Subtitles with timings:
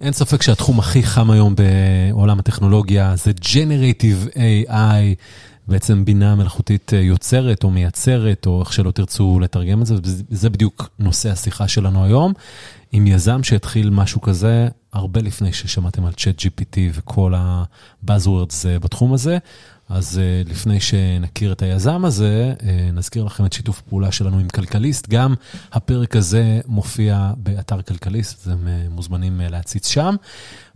[0.00, 4.36] אין ספק שהתחום הכי חם היום בעולם הטכנולוגיה זה Generative
[4.68, 4.72] AI,
[5.68, 9.94] בעצם בינה מלאכותית יוצרת או מייצרת, או איך שלא תרצו לתרגם את זה,
[10.30, 12.32] וזה בדיוק נושא השיחה שלנו היום,
[12.92, 19.38] עם יזם שהתחיל משהו כזה הרבה לפני ששמעתם על ChatGPT וכל ה-Buzzwords בתחום הזה.
[19.88, 22.54] אז לפני שנכיר את היזם הזה,
[22.92, 25.08] נזכיר לכם את שיתוף הפעולה שלנו עם כלכליסט.
[25.08, 25.34] גם
[25.72, 30.14] הפרק הזה מופיע באתר כלכליסט, אז הם מוזמנים להציץ שם.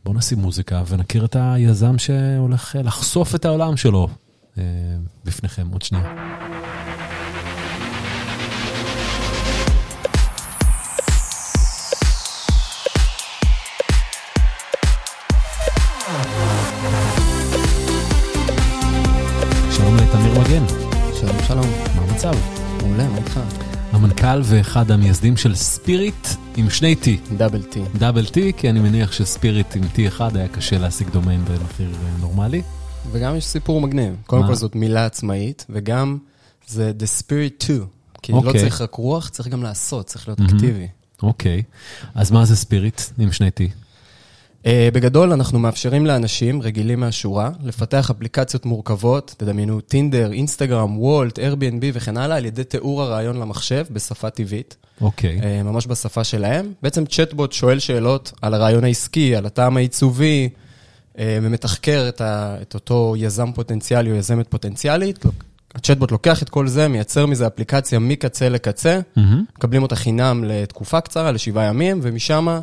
[0.04, 4.08] בואו נשים מוזיקה ונכיר את היזם שהולך לחשוף את העולם שלו
[5.24, 6.14] בפניכם עוד שנייה.
[20.48, 20.66] מגן.
[21.20, 21.66] שלום, שלום.
[21.96, 22.32] מה המצב?
[22.82, 23.40] מעולה, מה איתך?
[23.92, 27.34] המנכ"ל ואחד המייסדים של Spiritt עם שני T.
[27.36, 27.82] double T.
[27.98, 31.90] double T, כי אני מניח ש Spirit עם T אחד היה קשה להשיג דומיין במחיר
[32.20, 32.62] נורמלי.
[33.12, 34.14] וגם יש סיפור מגניב.
[34.26, 36.18] קודם כל זאת מילה עצמאית, וגם
[36.66, 37.86] זה The Spirit 2.
[38.22, 38.60] כי לא אוקיי.
[38.60, 40.88] צריך רק רוח, צריך גם לעשות, צריך להיות אקטיבי.
[41.22, 41.62] אוקיי,
[42.14, 43.87] אז מה זה Spiritt עם שני T?
[44.66, 51.84] אה, בגדול, אנחנו מאפשרים לאנשים רגילים מהשורה לפתח אפליקציות מורכבות, תדמיינו טינדר, אינסטגרם, וולט, Airbnb
[51.92, 56.72] וכן הלאה, על ידי תיאור הרעיון למחשב בשפה טבעית, אוקיי, אה, ממש בשפה שלהם.
[56.82, 60.48] בעצם צ'טבוט שואל שאלות על הרעיון העסקי, על הטעם העיצובי,
[61.18, 65.18] אה, ומתחקר את, ה, את אותו יזם פוטנציאלי או יזמת פוטנציאלית.
[65.74, 69.44] הצ'טבוט לוקח את כל זה, מייצר מזה אפליקציה מקצה לקצה, מהמם.
[69.56, 72.60] מקבלים אותה חינם לתקופה קצרה, לשבעה ימים, ומשם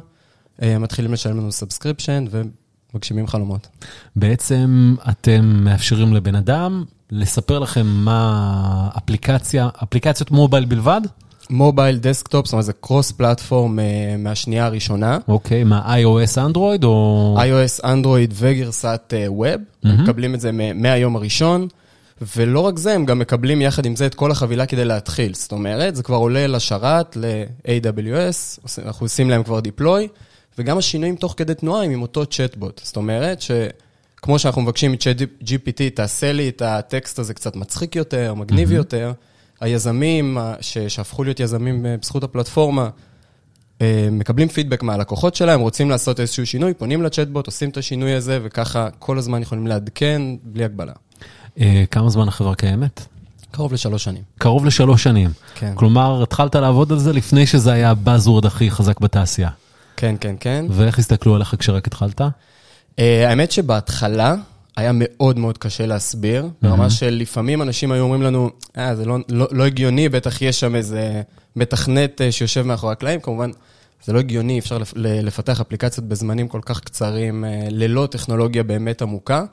[0.61, 3.67] מתחילים לשלם לנו subscription ומגשימים חלומות.
[4.15, 11.01] בעצם אתם מאפשרים לבן אדם לספר לכם מה אפליקציה, אפליקציות מובייל בלבד?
[11.49, 15.17] מובייל, דסקטופ, זאת אומרת, זה cross platform אה, מהשנייה הראשונה.
[15.27, 17.37] אוקיי, מה iOS, אנדרואיד או...
[17.39, 21.67] iOS, אנדרואיד וגרסת ווב, הם מקבלים את זה מהיום הראשון,
[22.37, 25.33] ולא רק זה, הם גם מקבלים יחד עם זה את כל החבילה כדי להתחיל.
[25.33, 30.07] זאת אומרת, זה כבר עולה לשרת, ל-AWS, אנחנו עושים להם כבר דיפלוי,
[30.57, 32.81] וגם השינויים תוך כדי תנועה הם עם אותו צ'טבוט.
[32.83, 38.71] זאת אומרת, שכמו שאנחנו מבקשים מ-GPT, תעשה לי את הטקסט הזה קצת מצחיק יותר, מגניב
[38.71, 39.13] יותר,
[39.61, 42.89] היזמים ש- שהפכו להיות יזמים אה, בזכות הפלטפורמה,
[43.81, 48.39] אה, מקבלים פידבק מהלקוחות שלהם, רוצים לעשות איזשהו שינוי, פונים לצ'טבוט, עושים את השינוי הזה,
[48.43, 50.93] וככה כל הזמן יכולים לעדכן בלי הגבלה.
[51.59, 53.05] אה, כמה זמן החברה קיימת?
[53.51, 54.23] קרוב לשלוש שנים.
[54.37, 55.29] קרוב לשלוש שנים.
[55.55, 55.71] כן.
[55.75, 59.49] כלומר, התחלת לעבוד על זה לפני שזה היה הבאזוורד הכי חזק בתעשייה.
[59.97, 60.65] כן, כן, כן.
[60.69, 62.21] ואיך הסתכלו עליך כשרק התחלת?
[62.99, 64.35] אה, האמת שבהתחלה
[64.77, 69.17] היה מאוד מאוד קשה להסביר, ברמה של לפעמים אנשים היו אומרים לנו, אה, זה לא,
[69.29, 71.21] לא, לא הגיוני, בטח יש שם איזה
[71.55, 73.51] מתכנת אה, שיושב מאחורי הקלעים, כמובן,
[74.05, 79.01] זה לא הגיוני, אפשר לפ- לפתח אפליקציות בזמנים כל כך קצרים, אה, ללא טכנולוגיה באמת
[79.01, 79.43] עמוקה.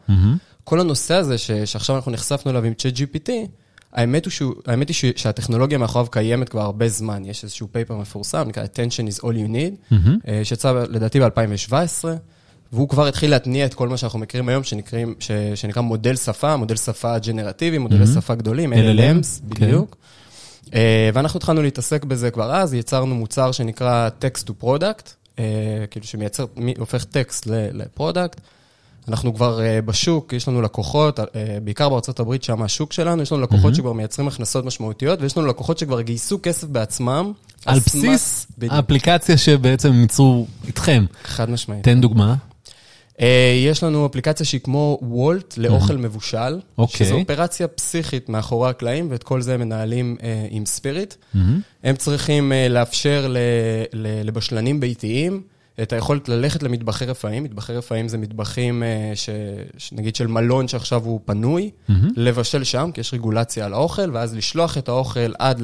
[0.65, 3.31] כל הנושא הזה ש, שעכשיו אנחנו נחשפנו אליו עם ChatGPT,
[3.93, 7.25] האמת, הוא שהוא, האמת היא ש- שהטכנולוגיה מאחוריו קיימת כבר הרבה זמן.
[7.25, 9.95] יש איזשהו פייפר מפורסם, נקרא attention is all you need,
[10.29, 11.75] אה, שיצא לדעתי ב-2017,
[12.73, 16.57] והוא כבר התחיל להתניע את כל מה שאנחנו מכירים היום, שנקראים, ש, שנקרא מודל שפה,
[16.57, 19.97] מודל שפה ג'נרטיבי, מודלי שפה גדולים, LLMs, בדיוק.
[20.75, 25.45] אה, ואנחנו התחלנו להתעסק בזה כבר אז, יצרנו מוצר שנקרא Text to Product, אה,
[25.91, 28.41] כאילו שמייצר, מי- הופך טקסט ל- ל product.
[29.09, 31.23] אנחנו כבר uh, בשוק, יש לנו לקוחות, uh,
[31.63, 35.47] בעיקר בארצות הברית, שם השוק שלנו, יש לנו לקוחות שכבר מייצרים הכנסות משמעותיות, ויש לנו
[35.47, 37.33] לקוחות שכבר גייסו כסף בעצמם.
[37.67, 41.05] על בסיס בדיוק, האפליקציה שבעצם הם ייצרו איתכם.
[41.25, 41.85] חד משמעית.
[41.85, 42.35] תן דוגמה.
[43.17, 43.23] Uh,
[43.67, 47.07] יש לנו אפליקציה שהיא כמו וולט לאוכל מבושל, אוקיי.
[47.07, 51.15] שזו אופרציה פסיכית מאחורי הקלעים, ואת כל זה מנהלים uh, עם ספיריט.
[51.85, 53.35] הם צריכים uh, לאפשר
[54.25, 55.43] לבשלנים ביתיים
[55.83, 57.45] את היכולת ללכת למטבחי רפאים.
[57.45, 59.29] מטבחי רפאים זה מטבחים, uh, ש,
[59.79, 61.71] שנגיד של מלון שעכשיו הוא פנוי,
[62.17, 65.63] לבשל שם, כי יש רגולציה על האוכל, ואז לשלוח את האוכל עד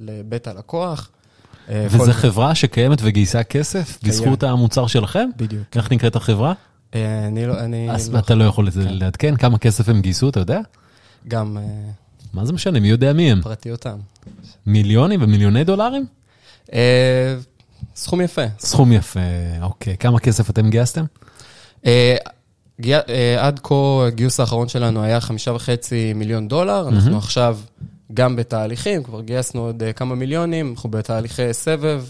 [0.00, 1.10] לבית הלקוח.
[1.66, 5.28] כל- וזו חברה שקיימת וגייסה כסף בזכות המוצר שלכם?
[5.36, 5.62] בדיוק.
[5.76, 6.52] איך נקראת החברה?
[6.92, 6.96] Uh,
[7.28, 10.60] אני לא, אני אז לא, אתה לא יכול לעדכן כמה כסף הם גייסו, אתה יודע?
[11.28, 11.56] גם
[12.34, 13.42] מה זה משנה, מי יודע מי הם?
[13.42, 13.98] פרטיותם.
[14.66, 16.06] מיליונים ומיליוני דולרים?
[17.96, 18.42] סכום יפה.
[18.58, 19.20] סכום יפה,
[19.62, 19.96] אוקיי.
[19.96, 21.04] כמה כסף אתם גייסתם?
[21.86, 22.16] אה,
[22.84, 27.58] אה, עד כה הגיוס האחרון שלנו היה חמישה וחצי מיליון דולר, אנחנו עכשיו
[28.14, 32.04] גם בתהליכים, כבר גייסנו עוד אה, כמה מיליונים, אנחנו בתהליכי סבב.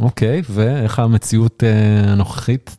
[0.00, 1.62] אוקיי, ואיך המציאות
[2.06, 2.76] הנוכחית?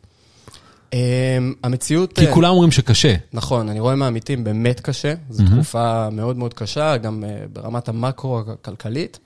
[1.62, 2.12] המציאות...
[2.12, 3.14] כי כולם אומרים שקשה.
[3.32, 9.18] נכון, אני רואה מהעמיתים באמת קשה, זו תקופה מאוד מאוד קשה, גם ברמת המקרו הכלכלית,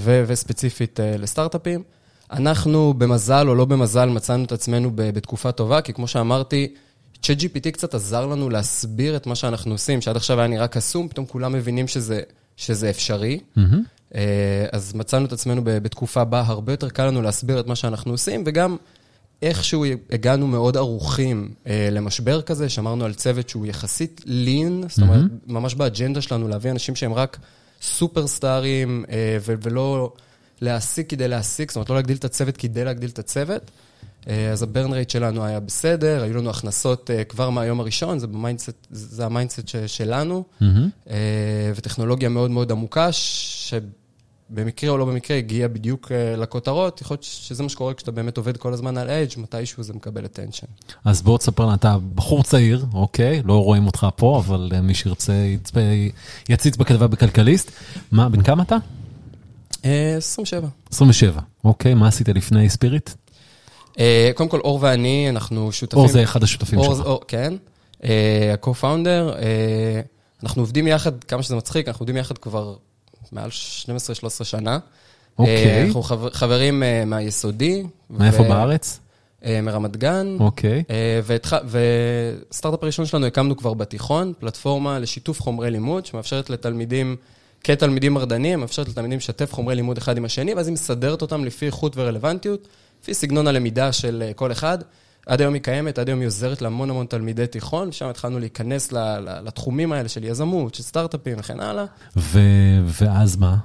[0.00, 1.82] ו- וספציפית אה, לסטארט-אפים.
[2.30, 6.74] אנחנו במזל או לא במזל מצאנו את עצמנו בתקופה טובה, כי כמו שאמרתי,
[7.22, 11.26] ChatGPT קצת עזר לנו להסביר את מה שאנחנו עושים, שעד עכשיו היה נראה קסום, פתאום
[11.26, 12.20] כולם מבינים שזה,
[12.56, 13.40] שזה אפשרי.
[13.56, 14.12] Mm-hmm.
[14.72, 18.42] אז מצאנו את עצמנו בתקופה בה הרבה יותר קל לנו להסביר את מה שאנחנו עושים,
[18.46, 18.76] וגם
[19.42, 25.24] איכשהו הגענו מאוד ערוכים אה, למשבר כזה, שמרנו על צוות שהוא יחסית lean, זאת אומרת,
[25.24, 25.52] mm-hmm.
[25.52, 27.38] ממש באג'נדה שלנו להביא אנשים שהם רק
[27.82, 30.12] סופרסטארים, אה, ולא
[30.60, 33.70] להעסיק כדי להעסיק, זאת אומרת, לא להגדיל את הצוות כדי להגדיל את הצוות.
[34.28, 38.18] אה, אז ה burn rate שלנו היה בסדר, היו לנו הכנסות אה, כבר מהיום הראשון,
[38.18, 41.10] זה, ב mindset, זה ה mindset שלנו, mm-hmm.
[41.74, 43.08] וטכנולוגיה מאוד מאוד עמוקה,
[44.50, 48.56] שבמקרה או לא במקרה הגיעה בדיוק לכותרות, יכול להיות שזה מה שקורה כשאתה באמת עובד
[48.56, 50.92] כל הזמן על אדג', מתישהו זה מקבל attention.
[51.04, 55.32] אז בוא תספר לנו, אתה בחור צעיר, אוקיי, לא רואים אותך פה, אבל מי שירצה
[55.32, 55.80] יצפה,
[56.48, 57.70] יציץ בכתבה בכלכליסט.
[58.12, 58.76] מה, בן כמה אתה?
[59.82, 60.68] 27.
[60.92, 63.10] 27, אוקיי, מה עשית לפני ספיריט?
[63.98, 65.98] אה, קודם כל, אור ואני, אנחנו שותפים.
[65.98, 67.08] אור זה אחד השותפים שלך.
[67.28, 67.54] כן,
[68.04, 69.36] אה, ה-co-founder.
[69.38, 70.00] אה,
[70.42, 72.74] אנחנו עובדים יחד, כמה שזה מצחיק, אנחנו עובדים יחד כבר
[73.32, 73.50] מעל
[74.40, 74.78] 12-13 שנה.
[75.38, 75.86] אוקיי.
[75.86, 77.82] אנחנו חברים מהיסודי.
[78.10, 79.00] מאיפה בארץ?
[79.46, 80.36] מרמת גן.
[80.40, 80.82] אוקיי.
[82.50, 87.16] וסטארט-אפ הראשון שלנו הקמנו כבר בתיכון, פלטפורמה לשיתוף חומרי לימוד, שמאפשרת לתלמידים,
[87.64, 91.66] כתלמידים מרדנים, מאפשרת לתלמידים לשתף חומרי לימוד אחד עם השני, ואז היא מסדרת אותם לפי
[91.66, 92.68] איכות ורלוונטיות.
[93.02, 94.78] לפי סגנון הלמידה של אה, כל אחד.
[95.28, 98.92] עד היום היא קיימת, עד היום היא עוזרת להמון המון תלמידי תיכון, ושם התחלנו להיכנס
[99.44, 101.84] לתחומים האלה של יזמות, של סטארט-אפים וכן הלאה.
[102.16, 103.56] ו- ואז מה?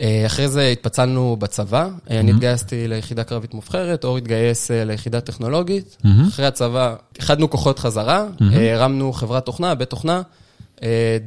[0.00, 2.10] אה, אחרי זה התפצלנו בצבא, mm-hmm.
[2.10, 5.96] אני התגייסתי ליחידה קרבית מובחרת, אור התגייס ליחידה טכנולוגית.
[6.02, 6.28] Mm-hmm.
[6.28, 8.42] אחרי הצבא איחדנו כוחות חזרה, mm-hmm.
[8.74, 10.22] הרמנו חברת תוכנה, בית תוכנה.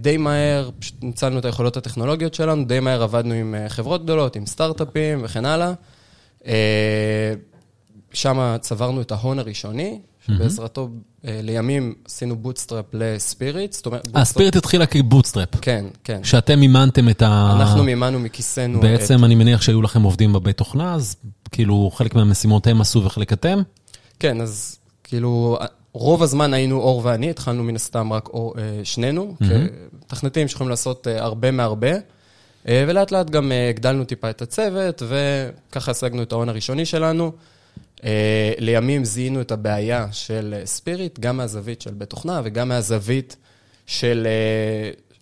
[0.02, 4.46] די מהר, פשוט ניצלנו את היכולות הטכנולוגיות שלנו, די מהר עבדנו עם חברות גדולות, עם
[4.46, 5.74] סטארט-אפים וכן הלאה.
[8.16, 10.90] אה, שם צברנו את ההון הראשוני, שבעזרתו
[11.28, 13.76] אה, לימים עשינו bootstrap לספיריט.
[14.16, 15.50] אה, ספיריט התחילה כ bootstrap.
[15.62, 16.24] כן, כן.
[16.24, 17.58] שאתם מימנתם את ה...
[17.60, 18.80] אנחנו מימנו מכיסנו.
[18.80, 21.16] בעצם אני מניח שהיו לכם עובדים בבית תוכנה, אז
[21.52, 23.62] כאילו חלק מהמשימות הם עשו וחלק אתם?
[24.20, 25.58] כן, אז כאילו,
[25.94, 28.30] רוב הזמן היינו אור ואני, התחלנו מן הסתם רק
[28.84, 29.36] שנינו,
[30.08, 31.92] כתכנתים שיכולים לעשות הרבה מהרבה.
[32.68, 37.32] אה, ולאט לאט גם אה, הגדלנו טיפה את הצוות, וככה השגנו את ההון הראשוני שלנו.
[38.04, 43.36] אה, לימים זיהינו את הבעיה של ספיריט, גם מהזווית של בית תוכנה וגם מהזווית
[43.86, 44.28] של,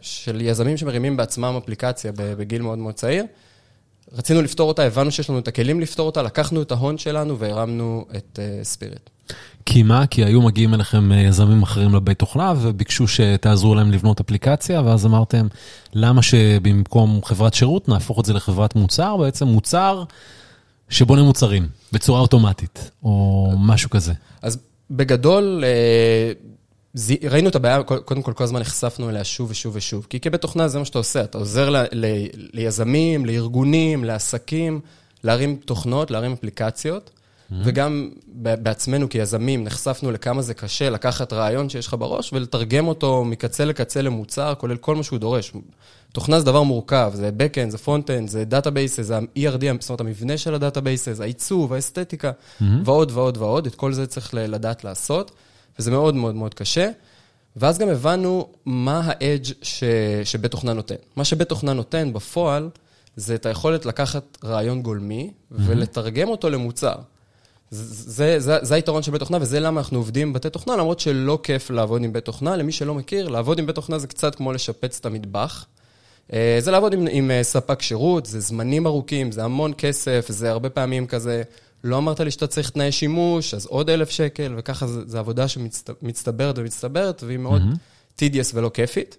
[0.02, 3.26] של יזמים שמרימים בעצמם אפליקציה בגיל מאוד מאוד צעיר.
[4.14, 8.06] רצינו לפתור אותה, הבנו שיש לנו את הכלים לפתור אותה, לקחנו את ההון שלנו והרמנו
[8.18, 9.10] את ספיריט.
[9.66, 10.08] כי מה?
[10.08, 15.06] כי היו מגיעים אליכם אה, יזמים אחרים לבית תוכנה וביקשו שתעזרו להם לבנות אפליקציה, ואז
[15.06, 15.48] אמרתם,
[15.94, 19.18] למה שבמקום חברת שירות נהפוך את זה לחברת מוצר?
[19.18, 20.04] בעצם מוצר
[20.94, 24.14] שבונה מוצרים בצורה אוטומטית, או משהו כזה.
[24.42, 24.58] אז
[24.92, 26.32] בגדול, אה,
[27.30, 30.08] ראינו את הבעיה, קודם כל, כל הזמן נחשפנו אליה שוב ושוב ושוב.
[30.10, 34.80] כי כבית תוכנה זה מה שאתה עושה, אתה עוזר ל, ל, ליזמים, לארגונים, לעסקים,
[35.24, 37.10] להרים תוכנות, להרים אפליקציות.
[37.10, 37.56] Mm-hmm.
[37.64, 43.66] וגם בעצמנו כיזמים נחשפנו לכמה זה קשה לקחת רעיון שיש לך בראש ולתרגם אותו מקצה
[43.66, 45.52] לקצה למוצר, כולל כל מה שהוא דורש.
[46.14, 50.38] תוכנה זה דבר מורכב, זה Backend, זה Frontend, זה Databases, זה ה-ERD, זאת אומרת, המבנה
[50.38, 52.64] של ה-Databases, העיצוב, האסתטיקה, mm-hmm.
[52.86, 55.32] ועוד ועוד ועוד, את כל זה צריך לדעת לעשות,
[55.80, 56.90] וזה מאוד מאוד מאוד קשה.
[57.56, 59.84] ואז גם הבנו מה ה-edge ש...
[60.24, 60.96] שבית תוכנה נותן.
[61.16, 62.70] מה שבית תוכנה נותן בפועל,
[63.16, 65.56] זה את היכולת לקחת רעיון גולמי mm-hmm.
[65.60, 66.96] ולתרגם אותו למוצר.
[67.72, 71.00] זה, זה, זה היתרון של בית תוכנה, וזה למה אנחנו עובדים עם בתי תוכנה, למרות
[71.00, 72.56] שלא כיף לעבוד עם בית תוכנה.
[72.56, 75.66] למי שלא מכיר, לעבוד עם בית תוכנה זה קצת כמו לשפץ את המטבח.
[76.34, 80.52] אה, זה לעבוד עם, עם אה, ספק שירות, זה זמנים ארוכים, זה המון כסף, זה
[80.52, 81.44] הרבה פעמים כזה,
[81.84, 86.58] לא אמרת לי שאתה צריך תנאי שימוש, אז עוד אלף שקל, וככה זו עבודה שמצטברת
[86.58, 88.22] ומצטברת, והיא מאוד mm-hmm.
[88.22, 89.18] tedious ולא כיפית.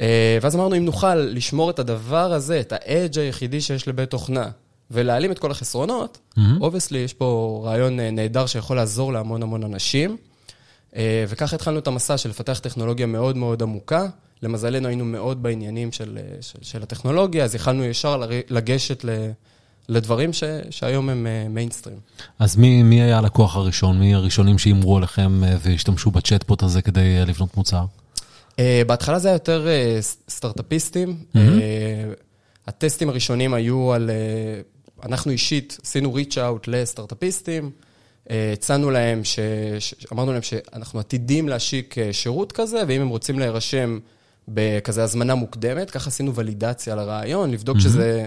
[0.00, 4.10] אה, ואז אמרנו, אם נוכל לשמור את הדבר הזה, את ה edge היחידי שיש לבית
[4.10, 4.48] תוכנה,
[4.90, 6.18] ולהעלים את כל החסרונות,
[6.60, 7.04] obviously, mm-hmm.
[7.04, 10.16] יש פה רעיון נהדר שיכול לעזור להמון המון אנשים.
[11.28, 14.06] וככה התחלנו את המסע של לפתח טכנולוגיה מאוד מאוד עמוקה.
[14.42, 19.30] למזלנו היינו מאוד בעניינים של, אה, של, של הטכנולוגיה, אז יכלנו ישר לגשת ל,
[19.88, 21.98] לדברים ש, שהיום הם מיינסטרים.
[22.38, 23.98] אז מי, מי היה הלקוח הראשון?
[23.98, 27.84] מי הראשונים שהימרו עליכם והשתמשו בצ'טפוט הזה כדי לבנות מוצר?
[28.86, 29.66] בהתחלה זה היה יותר
[30.28, 31.16] סטארט-אפיסטים.
[31.34, 31.38] Mm-hmm.
[32.66, 34.10] הטסטים הראשונים היו על
[35.02, 37.70] אנחנו אישית עשינו out לסטארט-אפיסטים,
[38.30, 39.38] אה, הצענו להם, ש...
[40.12, 43.98] אמרנו להם שאנחנו עתידים להשיק אה, שירות כזה, ואם הם רוצים להירשם
[44.54, 47.80] בכזה הזמנה מוקדמת, ככה עשינו ולידציה לרעיון, לבדוק mm-hmm.
[47.80, 48.26] שזה,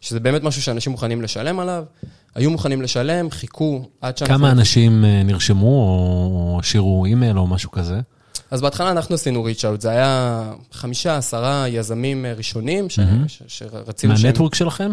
[0.00, 1.84] שזה באמת משהו שאנשים מוכנים לשלם עליו.
[2.34, 4.36] היו מוכנים לשלם, חיכו עד שאנחנו...
[4.36, 8.00] כמה אנשים אה, נרשמו או השאירו אימייל או משהו כזה?
[8.50, 12.98] אז בהתחלה אנחנו עשינו ריץ' אאוט, זה היה חמישה, עשרה יזמים אה, ראשונים ש...
[12.98, 13.28] מהמם.
[13.28, 13.42] ש...
[13.46, 14.26] שרצינו שהם...
[14.26, 14.92] מהנטוורק שלכם?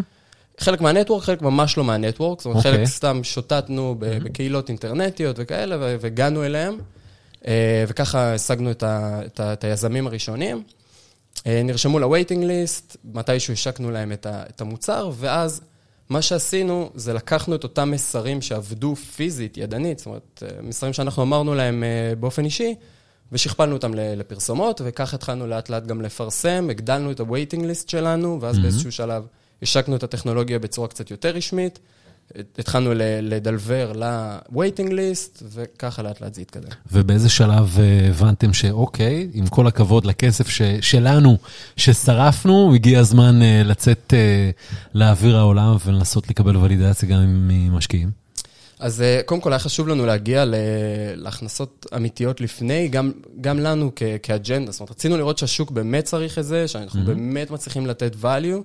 [0.59, 2.71] חלק מהנטוורק, חלק ממש לא מהנטוורק, זאת אומרת, אוקיי.
[2.71, 6.77] חלק סתם שוטטנו ב- בקהילות אינטרנטיות וכאלה, והגענו אליהם,
[7.87, 10.63] וככה השגנו את, ה- את, ה- את היזמים הראשונים.
[11.47, 15.61] אה, נרשמו ל-waiting list, מתישהו השקנו להם את, ה- את המוצר, ואז
[16.09, 21.23] מה שעשינו זה לקחנו את אותם מסרים שעבדו פיזית, ידנית, זאת אומרת, אה, מסרים שאנחנו
[21.23, 22.75] אמרנו להם אה, באופן אישי,
[23.31, 28.55] ושכפלנו אותם לפרסומות, וכך התחלנו לאט לאט גם לפרסם, הגדלנו את ה-waiting list שלנו, ואז
[28.55, 28.63] מהמם.
[28.63, 29.23] באיזשהו שלב
[29.61, 31.79] השקנו את הטכנולוגיה בצורה קצת יותר רשמית,
[32.59, 36.69] התחלנו לדלבר ל-waiting list, וככה לאט לאט זה התקדם.
[36.91, 40.47] ובאיזה שלב אה, הבנתם שאוקיי, עם כל הכבוד לכסף
[40.81, 41.37] שלנו,
[41.77, 44.49] ששרפנו, הגיע הזמן אה, לצאת אה,
[44.93, 48.21] לאוויר העולם ולנסות לקבל ולידציה גם ממשקיעים?
[48.79, 50.43] אז קודם כל היה חשוב לנו להגיע
[51.15, 53.11] להכנסות אמיתיות לפני, גם,
[53.41, 54.71] גם לנו כ- כאג'נדה.
[54.71, 57.05] זאת אומרת, רצינו לראות שהשוק באמת צריך את זה, שאנחנו Mhm.
[57.05, 58.61] באמת מצליחים לתת value,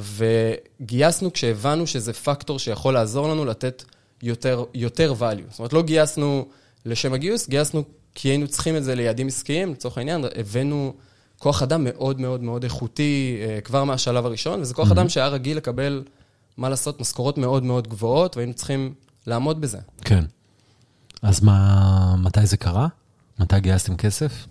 [0.00, 3.84] וגייסנו כשהבנו שזה פקטור שיכול לעזור לנו לתת
[4.22, 5.50] יותר, יותר value.
[5.50, 6.46] זאת אומרת, לא גייסנו
[6.86, 10.92] לשם הגיוס, גייסנו כי היינו צריכים את זה ליעדים עסקיים, לצורך העניין, הבאנו
[11.38, 14.92] כוח אדם מאוד מאוד מאוד איכותי אה, כבר מהשלב הראשון, וזה כוח Mhm.
[14.92, 16.04] אדם שהיה רגיל לקבל,
[16.56, 18.94] מה לעשות, משכורות מאוד מאוד גבוהות, והיינו צריכים
[19.26, 19.78] לעמוד בזה.
[20.04, 20.24] כן.
[21.22, 22.86] אז מה, מתי זה קרה?
[23.38, 24.46] מתי גייסתם כסף?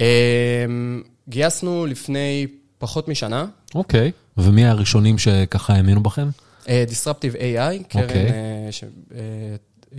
[0.00, 2.46] אמ, גייסנו לפני
[2.78, 4.12] פחות משנה, אוקיי.
[4.36, 6.28] ומי הראשונים שככה האמינו בכם?
[6.68, 8.30] אה, Disruptive AI, קרן אוקיי.
[8.30, 8.70] אה,
[9.14, 9.56] אה,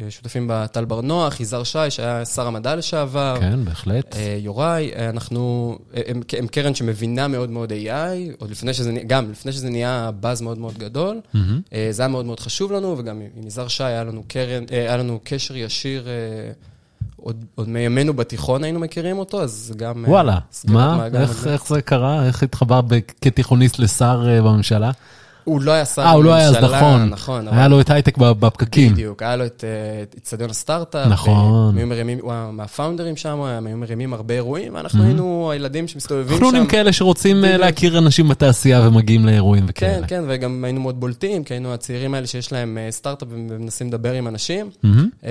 [0.09, 4.15] שותפים בה טל בר נוח, יזהר שי, שהיה שר המדע לשעבר, כן, בהחלט.
[4.15, 9.31] אה, יוראי, אה, אנחנו, הם, הם קרן שמבינה מאוד מאוד AI, עוד לפני שזה, גם
[9.31, 11.21] לפני שזה נהיה באז מאוד מאוד גדול.
[11.33, 11.61] מהמם.
[11.73, 14.79] אה, זה היה מאוד מאוד חשוב לנו, וגם עם יזהר שי היה לנו, קרן, אה,
[14.79, 16.13] היה לנו קשר ישיר, אה,
[17.23, 20.05] עוד, עוד מימינו בתיכון היינו מכירים אותו, אז גם...
[20.05, 21.07] אה, וואלה, סגירת מה?
[21.13, 21.47] איך.
[21.47, 22.25] איך זה קרה?
[22.25, 22.81] איך התחבר
[23.21, 24.91] כתיכוניסט לשר אה, בממשלה?
[25.43, 27.09] הוא לא היה שר אה, הוא לא היה אז בממשלה, נכון.
[27.09, 27.47] נכון.
[27.47, 28.93] היה לו את הייטק בפקקים.
[28.93, 31.07] בדיוק, היה לו את אה, את איצטדיון הסטארט-אפ.
[31.07, 31.77] נכון.
[31.77, 35.03] היו מרימים, הוא היה מהפאונדרים שם, הם היו מרימים הרבה אירועים, ואנחנו.
[35.03, 36.45] היינו הילדים שמסתובבים שם.
[36.45, 37.57] חנונים כאלה שרוצים אה.
[37.57, 40.07] להכיר אנשים בתעשייה ומגיעים לאירועים כן, וכאלה.
[40.07, 44.13] כן, וגם היינו מאוד בולטים, כי היינו הצעירים האלה שיש להם אה, סטארט-אפ ומנסים לדבר
[44.13, 44.69] עם אנשים.
[45.25, 45.29] אה,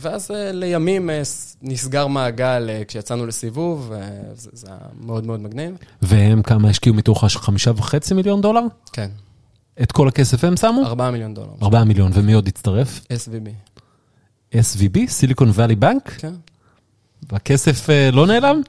[0.00, 1.22] ואז אה, לימים אה,
[1.62, 5.74] נסגר מעגל אה, כשיצאנו לסיבוב, אה, זה היה מאוד מאוד מגניב.
[6.02, 8.62] והם כמה השקיעו מתוך החמישה וחצי מיליון דולר?
[8.92, 9.08] כן,
[9.82, 10.82] את כל הכסף הם שמו?
[10.86, 11.52] ארבעה מיליון דולר.
[11.62, 13.00] ארבעה מיליון, ומי עוד הצטרף?
[13.00, 13.80] SVB,
[14.52, 16.10] SVB, סיליקון ואלי בנק?
[16.18, 16.32] כן.
[17.32, 18.60] והכסף אה, לא נעלם?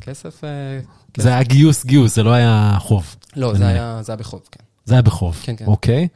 [0.00, 0.44] כסף...
[0.44, 0.80] אה,
[1.12, 1.22] כן.
[1.22, 3.16] זה היה גיוס גיוס, זה לא היה חוב.
[3.36, 4.64] לא, זה היה זה היה בחוב, כן.
[4.84, 5.40] זה היה בחוב.
[5.42, 5.66] כן, כן.
[5.66, 6.08] אוקיי.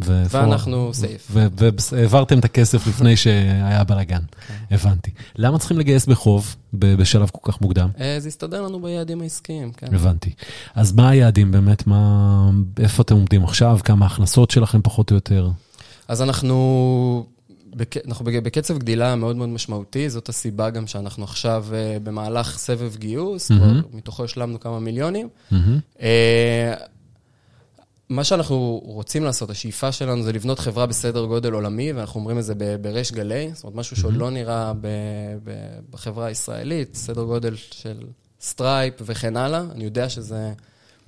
[0.00, 1.30] ואנחנו סייף.
[1.30, 4.20] והעברתם את הכסף לפני שהיה בלאגן.
[4.48, 4.74] כן.
[4.74, 5.10] הבנתי.
[5.36, 7.88] למה צריכים לגייס בחוב בשלב כל כך מוקדם?
[8.00, 9.94] אה, זה הסתדר לנו ביעדים העסקיים, כן.
[9.94, 10.30] הבנתי.
[10.74, 11.86] אז מה היעדים באמת?
[11.86, 13.78] מה, איפה אתם עומדים עכשיו?
[13.84, 15.50] כמה ההכנסות שלכם פחות או יותר?
[16.08, 17.26] אז אנחנו,
[17.76, 17.94] בק...
[18.06, 22.96] אנחנו בק- בקצב גדילה מאוד מאוד משמעותי, זאת הסיבה גם שאנחנו עכשיו אה, במהלך סבב
[22.96, 23.46] גיוס.
[23.52, 25.28] כבר מתוכו השלמנו כמה מיליונים.
[25.50, 25.78] מהמם.
[28.08, 32.44] מה שאנחנו רוצים לעשות, השאיפה שלנו זה לבנות חברה בסדר גודל עולמי, ואנחנו אומרים את
[32.44, 34.72] זה בריש גלי, זאת אומרת, משהו שעוד לא נראה
[35.90, 37.96] בחברה הישראלית, סדר גודל של
[38.40, 39.62] סטרייפ וכן הלאה.
[39.74, 40.52] אני יודע שזה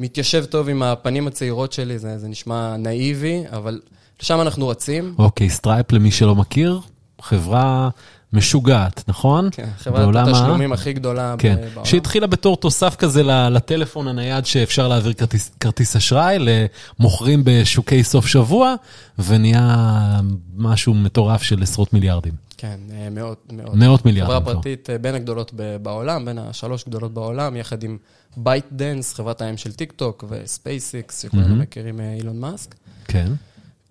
[0.00, 3.80] מתיישב טוב עם הפנים הצעירות שלי, זה, זה נשמע נאיבי, אבל
[4.22, 5.14] לשם אנחנו רצים.
[5.18, 6.80] אוקיי, סטרייפ למי שלא מכיר,
[7.20, 7.88] חברה
[8.32, 9.48] משוגעת, נכון?
[9.52, 11.84] כן, חברת התשלומים הכי גדולה כן, בעולם.
[11.84, 18.74] שהתחילה בתור תוסף כזה לטלפון הנייד שאפשר להעביר כרטיס, כרטיס אשראי, למוכרים בשוקי סוף שבוע,
[19.18, 20.20] ונהיה
[20.56, 22.32] משהו מטורף של עשרות מיליארדים.
[22.56, 23.74] כן, אה, מאות, מאות.
[23.74, 24.36] מאות מיליארדים.
[24.36, 24.54] חברה כבר.
[24.54, 27.98] פרטית אה, בין הגדולות בעולם, בין השלוש גדולות בעולם, יחד עם
[28.36, 31.60] ByteDance, חברת האם של טיק טוק, ו SpaceX, שכולנו מהמם.
[31.60, 32.74] מכירים אה, אילון מאסק.
[33.04, 33.32] כן.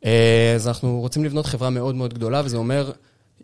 [0.05, 2.91] אה, אז אנחנו רוצים לבנות חברה מאוד מאוד גדולה, וזה אומר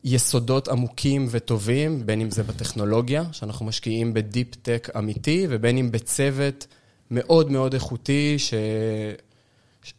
[0.04, 5.92] יסודות עמוקים וטובים, בין אם זה בטכנולוגיה, שאנחנו משקיעים ב deep tech אמיתי, ובין אם
[5.92, 6.68] בצוות
[7.12, 8.54] מאוד מאוד איכותי, ש...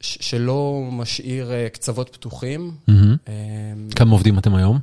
[0.00, 2.70] ש- שלא משאיר אה, קצוות פתוחים.
[2.88, 3.16] מהמם.
[3.28, 3.34] אה,
[3.96, 4.78] כמה עובדים אתם היום?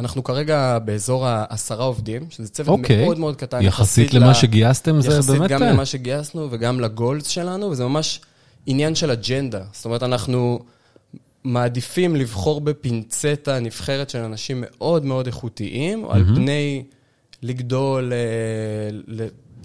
[0.00, 3.04] אנחנו כרגע באזור העשרה עובדים, שזה צוות אוקיי.
[3.04, 3.62] מאוד מאוד קטן.
[3.62, 5.50] יחסית ל- למה שגייסתם, זה יחסית באמת...
[5.50, 8.20] גם אה, למה שגייסנו וגם לגולדס שלנו, וזה ממש
[8.66, 9.62] עניין של אג'נדה.
[9.72, 10.58] זאת אומרת, אנחנו
[11.44, 16.36] מעדיפים לבחור בפינצטה נבחרת של אנשים מאוד מאוד איכותיים, על מהמם.
[16.36, 16.84] פני
[17.42, 18.18] לגדול אה,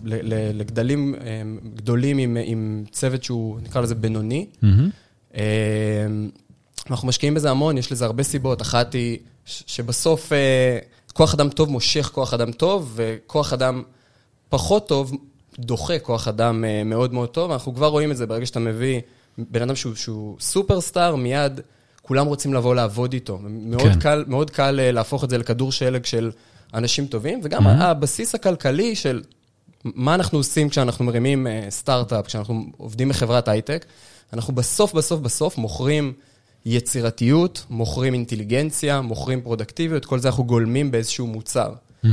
[0.03, 1.15] ל- לגדלים
[1.75, 4.45] גדולים עם, עם צוות שהוא, נקרא לזה בינוני.
[4.63, 5.35] Mm-hmm.
[6.89, 8.61] אנחנו משקיעים בזה המון, יש לזה הרבה סיבות.
[8.61, 10.31] אחת היא שבסוף
[11.13, 13.83] כוח אדם טוב מושך כוח אדם טוב, וכוח אדם
[14.49, 15.11] פחות טוב
[15.59, 17.51] דוחה כוח אדם מאוד מאוד טוב.
[17.51, 18.99] אנחנו כבר רואים את זה ברגע שאתה מביא
[19.49, 21.59] בן אדם שהוא, שהוא סופרסטאר, מיד
[22.01, 23.39] כולם רוצים לבוא לעבוד איתו.
[23.43, 23.99] מאוד, כן.
[23.99, 26.31] קל, מאוד קל אה, להפוך את זה לכדור שלג של
[26.73, 27.83] אנשים טובים, וגם mm-hmm.
[27.83, 29.23] הבסיס הכלכלי של
[29.83, 33.85] מה אנחנו עושים כשאנחנו מרימים אה, סטארט-אפ, כשאנחנו עובדים בחברת הייטק,
[34.33, 36.13] אנחנו בסוף, בסוף, בסוף מוכרים
[36.65, 41.73] יצירתיות, מוכרים אינטליגנציה, מוכרים פרודקטיביות, כל זה אנחנו גולמים באיזשהו מוצר.
[41.73, 42.07] Mm-hmm.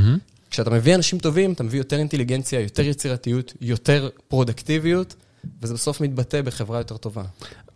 [0.49, 5.15] כשאתה מביא אנשים טובים, אתה מביא יותר אינטליגנציה, יותר יצירתיות, יותר פרודקטיביות.
[5.61, 7.23] וזה בסוף מתבטא בחברה יותר טובה.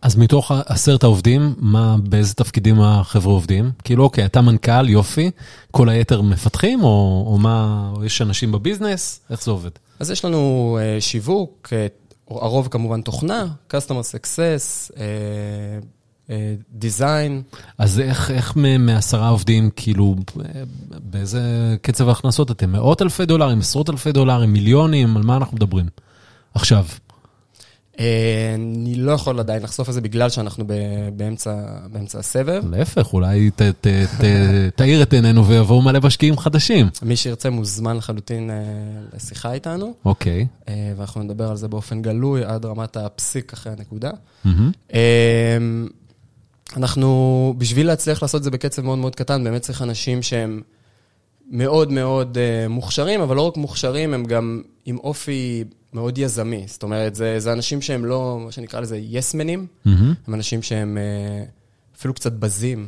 [0.01, 3.71] אז מתוך עשרת העובדים, מה, באיזה תפקידים החבר'ה עובדים?
[3.83, 5.31] כאילו, אוקיי, אתה מנכ"ל, יופי,
[5.71, 9.19] כל היתר מפתחים, או, או מה, או יש אנשים בביזנס?
[9.29, 9.69] איך זה עובד?
[9.99, 14.91] אז יש לנו uh, שיווק, uh, הרוב כמובן תוכנה, Customer Success.
[14.91, 14.95] Uh,
[16.27, 16.31] uh,
[17.77, 20.15] אז איך, איך מעשרה עובדים, כאילו,
[20.85, 22.71] באיזה קצב ההכנסות אתם?
[22.71, 25.85] מאות אלפי דולרים, עשרות אלפי דולרים, מיליונים, על מה אנחנו מדברים?
[26.53, 26.85] עכשיו.
[28.01, 30.65] אה, אני לא יכול עדיין לחשוף את זה בגלל שאנחנו
[31.15, 31.55] באמצע,
[31.91, 32.63] באמצע הסבב.
[32.69, 34.23] להפך, אולי ת, ת, ת,
[34.75, 36.89] תאיר את עינינו ויבואו מלא משקיעים חדשים.
[37.01, 38.55] מי שירצה מוזמן לחלוטין אה,
[39.13, 39.93] לשיחה איתנו.
[40.05, 40.41] אוקיי.
[40.41, 40.69] Okay.
[40.69, 44.11] אה, ואנחנו נדבר על זה באופן גלוי עד רמת הפסיק אחרי הנקודה.
[44.45, 44.89] Mm-hmm.
[46.77, 50.61] אנחנו, בשביל להצליח לעשות את זה בקצב מאוד מאוד קטן, באמת צריך אנשים שהם
[51.51, 52.37] מאוד מאוד
[52.69, 55.63] מוכשרים, אבל לא רק מוכשרים, הם גם עם אופי...
[55.93, 56.63] מאוד יזמי.
[56.67, 59.67] זאת אומרת, זה, זה אנשים שהם לא, מה שנקרא לזה, יסמנים.
[59.85, 59.89] Mm-hmm.
[60.27, 61.43] הם אנשים שהם אה,
[61.97, 62.87] אפילו קצת בזים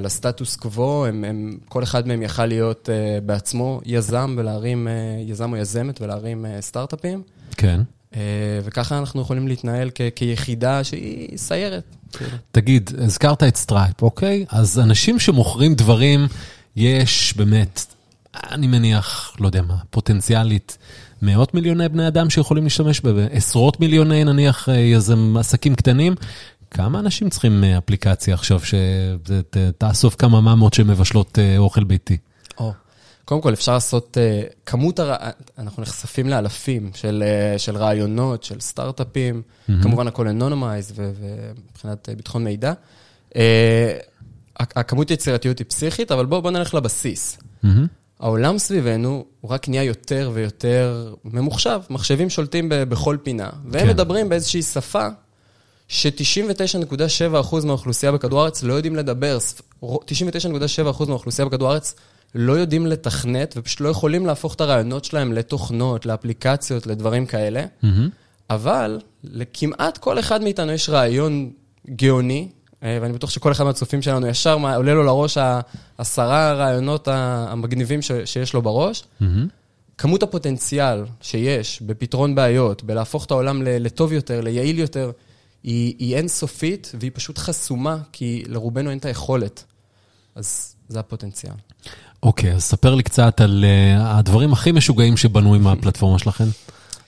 [0.00, 5.52] לסטטוס קוו, הם, הם, כל אחד מהם יכל להיות uh, בעצמו יזם ולהרים, uh, יזם
[5.52, 7.22] או יזמת ולהרים uh, סטארט-אפים.
[7.56, 7.80] כן.
[8.12, 8.16] Uh,
[8.64, 11.96] וככה אנחנו יכולים להתנהל כ- כיחידה שהיא סיירת.
[12.50, 14.44] תגיד, הזכרת את סטרייפ, אוקיי?
[14.48, 16.26] אז אנשים שמוכרים דברים,
[16.76, 17.86] יש באמת,
[18.34, 20.78] אני מניח, לא יודע מה, פוטנציאלית.
[21.22, 26.14] מאות מיליוני בני אדם שיכולים להשתמש בעשרות מיליוני נניח אה, יזם עסקים קטנים.
[26.70, 32.16] כמה אנשים צריכים אה, אפליקציה עכשיו שתאסוף כמה ממות שמבשלות אה, אוכל ביתי?
[32.58, 32.72] או,
[33.24, 34.16] קודם כל אפשר לעשות,
[34.66, 35.16] כמות, הר...
[35.58, 37.24] אנחנו נחשפים לאלפים של,
[37.58, 39.72] של רעיונות, של סטארט-אפים, mm-hmm.
[39.82, 42.72] כמובן הכל אנונומייז ומבחינת ביטחון מידע.
[44.56, 47.38] הכמות יצירתיות היא פסיכית, אבל בואו בוא נלך לבסיס.
[47.64, 47.68] Mm-hmm.
[48.22, 51.80] העולם סביבנו הוא רק נהיה יותר ויותר ממוחשב.
[51.90, 53.88] מחשבים שולטים בכל פינה, והם כן.
[53.88, 55.06] מדברים באיזושהי שפה
[55.88, 59.38] ש-99.7% מהאוכלוסייה בכדור הארץ לא יודעים לדבר.
[59.82, 61.94] 99.7% מהאוכלוסייה בכדור הארץ
[62.34, 67.64] לא יודעים לתכנת, ופשוט לא יכולים להפוך את הרעיונות שלהם לתוכנות, לאפליקציות, לדברים כאלה.
[67.64, 67.86] Mm-hmm.
[68.50, 71.50] אבל לכמעט כל אחד מאיתנו יש רעיון
[71.90, 72.48] גאוני,
[72.82, 75.38] ואני בטוח שכל אחד מהצופים שלנו ישר עולה לו לראש
[75.98, 79.02] העשרה הרעיונות המגניבים שיש לו בראש.
[79.02, 79.24] Mm-hmm.
[79.98, 85.10] כמות הפוטנציאל שיש בפתרון בעיות, בלהפוך את העולם לטוב יותר, ליעיל יותר,
[85.62, 89.64] היא, היא אינסופית והיא פשוט חסומה, כי לרובנו אין את היכולת.
[90.34, 91.52] אז זה הפוטנציאל.
[92.22, 96.44] אוקיי, okay, אז ספר לי קצת על uh, הדברים הכי משוגעים שבנו עם הפלטפורמה שלכם.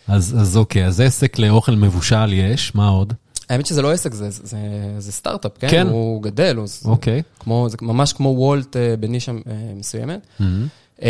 [0.08, 3.12] אז, אז אוקיי, אז עסק לאוכל מבושל יש, מה עוד?
[3.50, 4.56] האמת שזה לא עסק, זה, זה,
[4.98, 5.68] זה סטארט-אפ, כן?
[5.68, 5.86] כן.
[5.86, 6.66] הוא גדל, הוא...
[6.84, 7.22] אוקיי.
[7.40, 9.36] כמו, זה ממש כמו וולט אה, בנישה אה,
[9.76, 10.20] מסוימת.
[10.40, 11.04] Mm-hmm.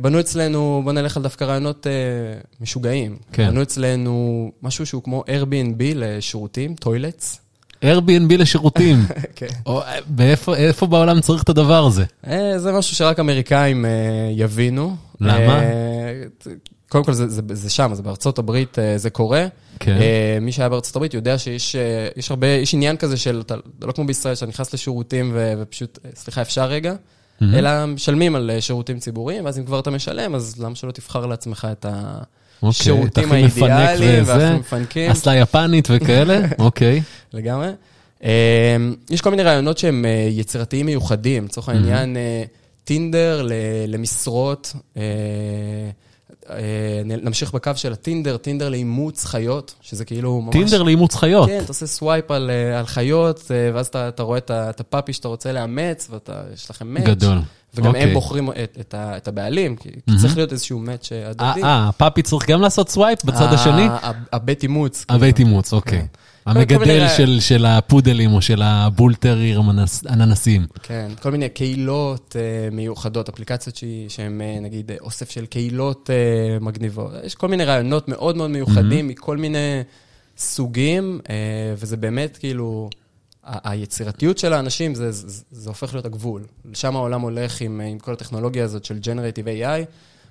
[0.00, 1.86] בנו אצלנו, בוא נלך על דווקא רעיונות
[2.60, 3.16] משוגעים.
[3.32, 3.50] כן.
[3.50, 7.40] בנו אצלנו משהו שהוא כמו Airbnb לשירותים, toilets.
[7.84, 8.96] Airbnb לשירותים.
[9.36, 9.46] כן.
[10.16, 12.04] ואיפה בעולם צריך את הדבר הזה?
[12.56, 13.84] זה משהו שרק אמריקאים
[14.36, 14.96] יבינו.
[15.20, 15.60] למה?
[16.88, 19.46] קודם כל זה, זה, זה שם, זה בארצות הברית, אה, זה קורה.
[19.78, 19.96] כן.
[20.00, 23.54] אה, מי שהיה בארצות הברית יודע שיש אה, יש הרבה, יש עניין כזה של, אתה
[23.82, 26.92] לא כמו בישראל, שאתה נכנס לשירותים ו, ופשוט, סליחה, אפשר רגע?
[26.92, 27.44] Mm-hmm.
[27.54, 31.68] אלא משלמים על שירותים ציבוריים, ואז אם כבר אתה משלם, אז למה שלא תבחר לעצמך
[31.72, 31.86] את
[32.62, 35.10] השירותים okay, האידיאליים, והכי מפנקים.
[35.10, 36.40] אסלה יפנית וכאלה?
[36.58, 36.98] אוקיי.
[36.98, 37.36] okay.
[37.36, 37.68] לגמרי.
[39.10, 42.16] יש כל מיני רעיונות שהם יצירתיים מיוחדים, לצורך העניין,
[42.84, 43.46] טינדר
[43.88, 44.74] למשרות.
[46.50, 50.52] אה, נמשיך בקו של הטינדר, טינדר לאימוץ חיות, שזה כאילו ממש...
[50.52, 51.48] טינדר לאימוץ חיות.
[51.48, 54.80] כן, אתה עושה swipe על, אה, על חיות, אה, ואז אתה, אתה רואה את, את
[54.80, 57.04] ה puppy שאתה רוצה לאמץ, ויש לכם match.
[57.04, 57.38] גדול.
[57.74, 57.88] וגם okay.
[57.88, 58.14] הם אוקיי.
[58.14, 60.20] בוחרים את, את, את הבעלים, כי mm-hmm.
[60.20, 61.62] צריך להיות איזשהו match הדדי.
[61.64, 63.88] אה, ה puppy צריך גם לעשות swipe בצד השני?
[64.32, 65.04] הבית אימוץ.
[65.08, 65.48] הבית כאילו.
[65.48, 65.98] אימוץ, אוקיי.
[65.98, 66.06] כן.
[66.48, 69.60] המגדל של, של הפודלים או של הבולטריר
[70.06, 70.66] הננסים.
[70.82, 73.76] כן, כל מיני קהילות uh, מיוחדות, אפליקציות
[74.08, 77.12] שהן uh, נגיד אוסף של קהילות uh, מגניבות.
[77.24, 79.12] יש כל מיני רעיונות מאוד מאוד מיוחדים mm-hmm.
[79.12, 79.82] מכל מיני
[80.38, 81.28] סוגים, uh,
[81.76, 82.90] וזה באמת כאילו,
[83.44, 86.42] היצירתיות של האנשים, זה, זה, זה הופך להיות הגבול.
[86.72, 89.84] לשם העולם הולך עם, עם כל הטכנולוגיה הזאת של Generative AI.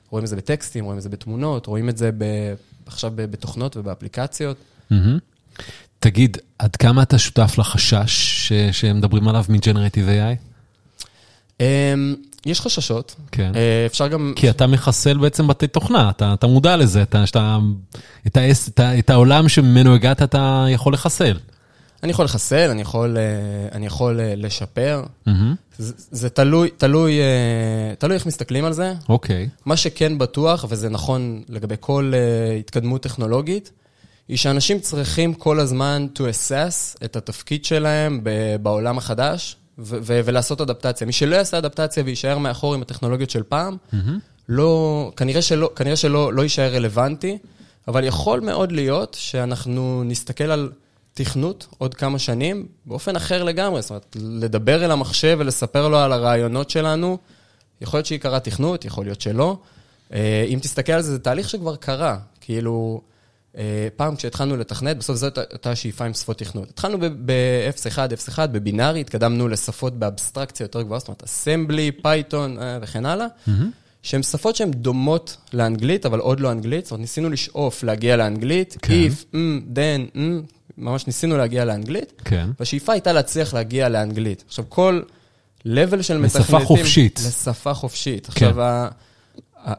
[0.10, 2.24] רואים את זה בטקסטים, רואים את זה בתמונות, רואים את זה ב,
[2.86, 4.58] עכשיו בתוכנות ובאפליקציות.
[4.92, 4.96] Mm-hmm.
[6.00, 10.48] תגיד, עד כמה אתה שותף לחשש שמדברים עליו מ-Generative AI?
[11.58, 11.62] Um,
[12.46, 13.16] יש חששות.
[13.32, 13.52] כן.
[13.54, 14.34] Uh, אפשר גם...
[14.36, 17.58] כי אתה מחסל בעצם בתי תוכנה, אתה, אתה מודע לזה, אתה, שאתה,
[18.28, 21.38] את, האס, את, את העולם שממנו הגעת אתה יכול לחסל.
[22.04, 23.24] אני יכול לחסל, אני יכול, אה,
[23.72, 25.04] אני יכול אה, לשפר.
[25.28, 25.32] Mm-hmm.
[25.78, 27.20] זה, זה תלוי, תלוי,
[28.00, 28.94] תלוי איך מסתכלים על זה.
[29.10, 29.50] אוקיי.
[29.50, 29.62] Okay.
[29.66, 32.14] מה שכן בטוח, וזה נכון לגבי כל
[32.60, 33.72] התקדמות טכנולוגית,
[34.28, 38.22] היא שאנשים צריכים כל הזמן to assess את התפקיד שלהם
[38.62, 41.08] בעולם החדש ו- ו- ולעשות אדפטציה.
[41.08, 43.96] מי שלא יעשה אדפטציה ויישאר מאחור עם הטכנולוגיות של פעם, mm-hmm.
[44.50, 47.38] לא, כנראה שלא, כנראה שלא לא יישאר רלוונטי,
[47.88, 50.72] אבל יכול מאוד להיות שאנחנו נסתכל על
[51.14, 53.82] תכנות עוד כמה שנים באופן אחר לגמרי.
[53.82, 57.18] זאת אומרת, לדבר אל המחשב ולספר לו על הרעיונות שלנו,
[57.82, 59.58] יכול להיות שיקרה תכנות, יכול להיות שלא.
[60.14, 62.18] אה, אם תסתכל על זה, זה תהליך שכבר קרה.
[62.42, 63.02] כאילו...
[63.58, 66.70] אה, פעם כשהתחלנו לתכנת, בסוף זאת הייתה שאיפה עם שפות תכנות.
[66.70, 67.98] התחלנו ב-0,1,
[68.36, 73.28] 0,1, בבינארי, התקדמנו לשפות באבסטרקציה יותר גבוהה, זאת אומרת, אסמבלי, פייתון אה, וכן הלאה,
[74.04, 78.78] שהן שפות שהן דומות לאנגלית, אבל עוד לא אנגלית, זאת אומרת, ניסינו לשאוף להגיע לאנגלית,
[78.82, 78.94] כן.
[78.94, 79.38] if, mm,
[79.76, 80.20] then, mm,
[80.78, 82.50] ממש ניסינו להגיע לאנגלית, כן.
[82.60, 84.44] והשאיפה הייתה להצליח להגיע לאנגלית.
[84.48, 85.02] עכשיו, כל
[85.68, 86.42] level של מתכנתים...
[86.42, 87.20] לשפה חופשית.
[87.28, 88.28] לשפה חופשית.
[88.28, 88.46] כן.
[88.46, 88.88] עכשיו,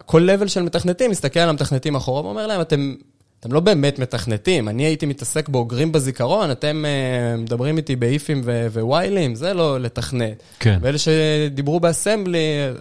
[0.07, 2.95] כל level של מתכנתים מסתכל על המתכנתים אחורה ואומר להם, אתם
[3.41, 4.69] אתם לא באמת מתכנתים.
[4.69, 10.43] אני הייתי מתעסק באוגרים בזיכרון, אתם uh, מדברים איתי באיפים וויילים, זה לא לתכנת.
[10.61, 10.79] כן.
[10.83, 12.39] ואלה שדיברו באסמבלי
[12.77, 12.81] uh,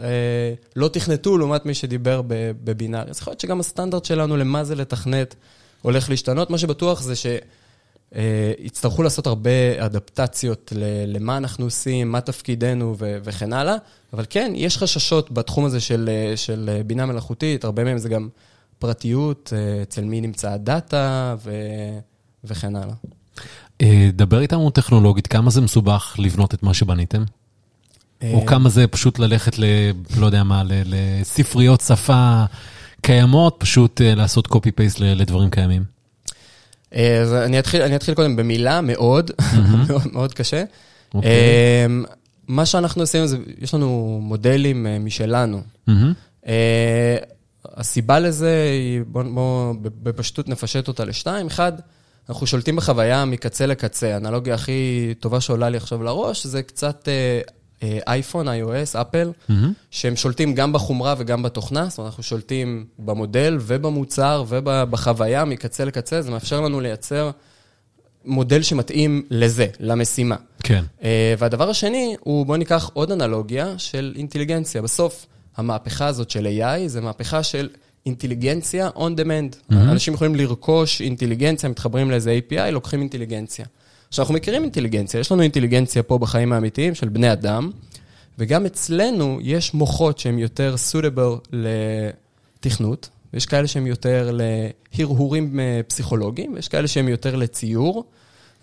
[0.76, 2.22] לא תכנתו לעומת מי שדיבר
[2.64, 3.10] בבינארי.
[3.10, 5.36] אז יכול להיות שגם הסטנדרט שלנו למה זה לתכנת
[5.82, 6.50] הולך להשתנות.
[6.50, 7.14] מה שבטוח זה
[8.16, 10.74] שיצטרכו uh, לעשות הרבה אדפטציות
[11.08, 13.76] למה אנחנו עושים, מה תפקידנו ו- וכן הלאה.
[14.14, 18.30] אבל כן, יש חששות בתחום הזה של, של בינה מלאכותית, הרבה מהם זה גם...
[18.80, 21.52] פרטיות, אה, אצל מי נמצא הדאטה ו...
[22.44, 22.94] וכן הלאה.
[23.82, 27.24] אה, דבר איתנו טכנולוגית, כמה זה מסובך לבנות את מה שבניתם?
[28.24, 29.64] או אה, כמה זה פשוט ללכת ל...
[30.20, 32.44] לא יודע מה, לספריות שפה
[33.02, 35.84] קיימות, פשוט לעשות copy-paste לדברים קיימים?
[36.92, 39.32] אז אני אתחיל, אני אתחיל קודם במילה, מאוד,
[39.88, 40.64] מאוד, מאוד קשה.
[40.64, 41.14] Okay.
[41.16, 41.32] אוקיי.
[42.48, 45.62] מה שאנחנו עושים זה, יש לנו מודלים משלנו.
[45.90, 46.48] Mm-hmm.
[47.78, 51.48] הסיבה לזה היא, בואו בוא, בפשטות נפשט אותה לשתיים.
[51.48, 51.72] אחד,
[52.30, 54.14] אנחנו שולטים בחוויה מקצה לקצה.
[54.14, 57.08] האנלוגיה הכי טובה שעולה לי עכשיו לראש זה קצת
[58.08, 59.54] אייפון, אה, iOS, אפל, mm-hmm.
[59.92, 61.86] שהם שולטים גם בחומרה וגם בתוכנה.
[61.90, 66.22] זאת אומרת, אנחנו שולטים במודל ובמוצר ובחוויה מקצה לקצה.
[66.22, 67.32] זה מאפשר לנו לייצר
[68.26, 70.36] מודל שמתאים לזה, למשימה.
[70.64, 70.84] כן.
[71.04, 74.82] אה, והדבר השני הוא, בואו ניקח עוד אנלוגיה של אינטליגנציה.
[74.82, 75.26] בסוף,
[75.58, 77.70] המהפכה הזאת של AI זה מהפכה של
[78.06, 79.56] אינטליגנציה on demand.
[79.56, 79.76] Mm-hmm.
[79.76, 83.66] אנשים יכולים לרכוש אינטליגנציה, מתחברים לאיזה API, לוקחים אינטליגנציה.
[84.10, 87.72] עכשיו, אנחנו מכירים אינטליגנציה, יש לנו אינטליגנציה פה בחיים האמיתיים של בני אדם,
[88.40, 94.38] וגם אצלנו יש מוחות שהן יותר suitable לתכנות, ויש כאלה שהן יותר
[94.98, 98.04] להרהורים אה, פסיכולוגיים, ויש כאלה שהן יותר לציור.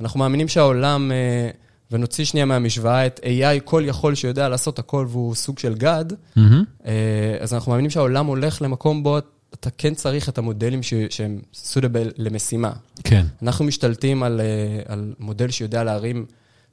[0.00, 1.12] אנחנו מאמינים שהעולם...
[1.12, 1.50] אה,
[1.94, 6.88] ונוציא שנייה מהמשוואה את AI כל יכול שיודע לעשות הכל והוא סוג של גאד, mm-hmm.
[7.40, 9.18] אז אנחנו מאמינים שהעולם הולך למקום בו
[9.54, 12.72] אתה כן צריך את המודלים ש- שהם סודבל למשימה.
[13.04, 13.26] כן.
[13.42, 16.26] אנחנו משתלטים על, אה, על מודל שיודע להרים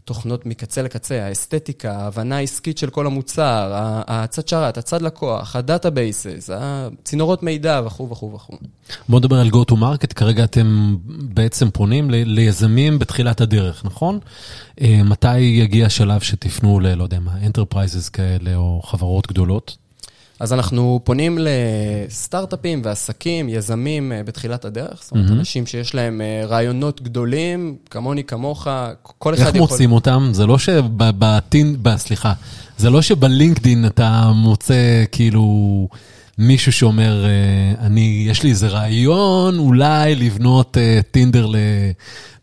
[0.05, 3.71] תוכנות מקצה לקצה, האסתטיקה, ההבנה העסקית של כל המוצר,
[4.07, 8.57] הצד שרת, הצד לקוח, ה databases, הצינורות מידע וכו' וכו' וכו'.
[9.09, 14.19] בוא נדבר על go to market, כרגע אתם בעצם פונים ליזמים בתחילת הדרך, נכון?
[14.81, 19.77] אה, מתי יגיע השלב שתפנו ל, לא יודע מה, enterprises כאלה או חברות גדולות?
[20.41, 25.31] אז אנחנו פונים לסטארט-אפים ועסקים, יזמים אה, בתחילת הדרך, זאת אומרת, mm-hmm.
[25.31, 28.67] אנשים שיש להם אה, רעיונות גדולים, כמוני, כמוך,
[29.03, 29.47] כל אחד יכול...
[29.47, 30.29] איך מוצאים אותם?
[30.31, 32.33] זה לא שבטין, סליחה,
[32.77, 35.87] זה לא שבלינקדין אתה מוצא כאילו
[36.37, 40.77] מישהו שאומר, אה, אני, יש לי איזה רעיון אולי לבנות
[41.11, 41.47] טינדר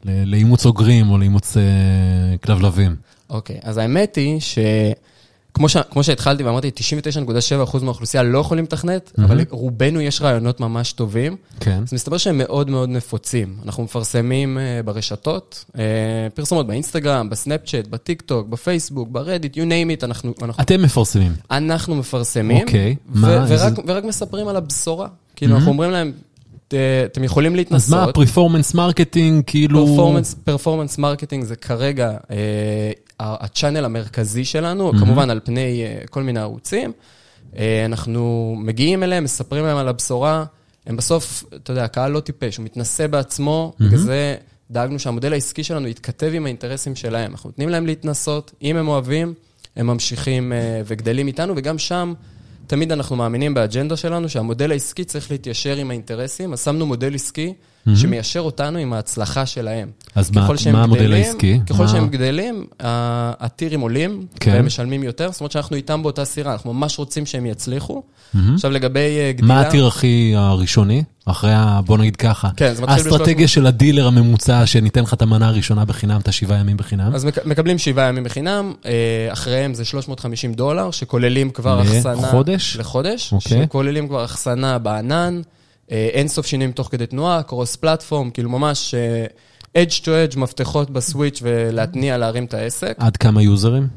[0.05, 1.57] לאימוץ אוגרים או לאימוץ
[2.43, 2.97] כלבלבים.
[3.31, 4.59] אוקיי, אז האמת היא ש...
[5.59, 6.71] כמו, ש, כמו שהתחלתי ואמרתי,
[7.69, 9.25] 99.7% מהאוכלוסייה לא יכולים לתכנת, mm-hmm.
[9.25, 11.37] אבל רובנו יש רעיונות ממש טובים.
[11.61, 11.81] כן.
[11.87, 13.57] אז מסתבר שהם מאוד מאוד נפוצים.
[13.65, 15.77] אנחנו מפרסמים uh, ברשתות, uh,
[16.35, 20.35] פרסומות באינסטגרם, בסנאפצ'אט, בטיקטוק, בפייסבוק, ברדיט, you name it, אנחנו...
[20.43, 21.33] אנחנו אתם מפרסמים.
[21.51, 22.57] אנחנו מפרסמים.
[22.67, 25.09] אוקיי, ו- מה, ורק, איזה- ורק מספרים על הבשורה.
[25.37, 26.13] כאילו, אנחנו אומרים להם,
[26.69, 27.89] "ת- אתם יכולים להתנסות.
[27.89, 29.87] אז מה ה performance marketing, כאילו...
[29.87, 32.37] פרפורמנס, performance marketing זה כרגע אה,
[33.21, 34.99] ה channel המרכזי שלנו, mm-hmm.
[34.99, 36.93] כמובן על פני אה, כל מיני ערוצים.
[37.57, 40.45] אה, אנחנו מגיעים אליהם, מספרים להם על הבשורה.
[40.87, 43.85] הם בסוף, אתה יודע, הקהל לא טיפש, הוא מתנסה בעצמו, mm-hmm.
[43.85, 44.37] בגלל זה
[44.71, 47.31] דאגנו שהמודל העסקי שלנו יתכתב עם האינטרסים שלהם.
[47.31, 49.35] אנחנו נותנים להם להתנסות, אם הם אוהבים,
[49.77, 52.15] הם ממשיכים אה, וגדלים איתנו, וגם שם...
[52.69, 57.55] תמיד אנחנו מאמינים באג'נדה שלנו שהמודל העסקי צריך להתיישר עם האינטרסים, אז שמנו מודל עסקי.
[57.97, 59.89] שמיישר אותנו עם ההצלחה שלהם.
[60.15, 61.61] אז מה- מה המודל העסקי?
[61.67, 64.51] ככל מה- שהם גדלים, הטירים עולים, כן.
[64.53, 68.03] והם משלמים יותר, זאת אומרת שאנחנו איתם באותה סירה, אנחנו ממש רוצים שהם יצליחו.
[68.55, 69.49] עכשיו לגבי אה, גדילה...
[69.49, 71.03] מה הטיר הכי הראשוני?
[71.27, 71.81] אחרי ה...
[71.87, 72.49] בוא נגיד ככה.
[72.57, 76.59] כן, זה מתחיל האסטרטגיה של הדילר הממוצע, שניתן לך את המנה הראשונה בחינם, את השבעה
[76.59, 77.15] ימים בחינם.
[77.15, 78.93] אז מק- מקבלים שבעה ימים בחינם, אה,
[79.33, 82.13] אחריהם זה 350 דולר, שכוללים כבר אחסנה...
[82.29, 82.77] לחודש?
[82.77, 83.33] לחודש.
[83.33, 83.63] אוקיי.
[83.63, 85.41] שכוללים כבר אחסנה בענן,
[85.93, 89.27] אה, אין סוף שינויים תוך כדי תנועה, קרוס פלטפורם, כאילו ממש אה,
[89.83, 92.97] edge to edge, מפתחות בסוויץ' ולהתניע, להרים את העסק.
[92.99, 93.89] עד כמה יוזרים?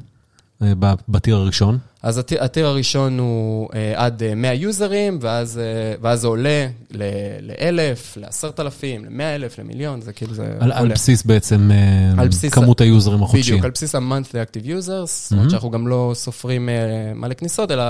[0.62, 0.74] אה,
[1.10, 1.78] בטיר הראשון?
[2.04, 5.64] אז הטיר, הטיר הראשון הוא אה, עד אה, 100 יוזרים, ואז, אה,
[6.02, 10.78] ואז זה עולה ל-1,000, ל-10,000, ל-100,000, למיליון, זה כאילו זה על, עולה.
[10.78, 13.46] על בסיס בעצם אה, על בסיס כמות היוזרים החודשיים.
[13.46, 17.72] בדיוק, על בסיס ה-monthly active users, זאת אומרת שאנחנו גם לא סופרים אה, מלא כניסות,
[17.72, 17.84] אלא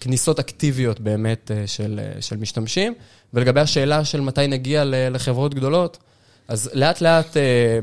[0.00, 2.94] כניסות אקטיביות באמת אה, של, אה, של משתמשים.
[3.34, 5.98] ולגבי השאלה של מתי נגיע לחברות גדולות,
[6.48, 7.78] אז לאט לאט אה,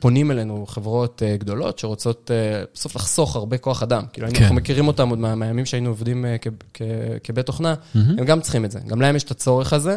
[0.00, 4.02] פונים אלינו חברות אה, גדולות שרוצות אה, בסוף לחסוך הרבה כוח אדם.
[4.12, 4.42] כאילו, כן.
[4.42, 6.82] אנחנו מכירים אותם עוד מה- מהימים שהיינו עובדים אה, כ- כ-
[7.24, 9.96] כבית תוכנה, הם גם צריכים את זה, גם להם יש את הצורך הזה.